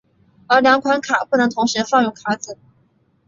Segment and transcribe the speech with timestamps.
[0.47, 2.57] 而两款卡不能同时放入卡组。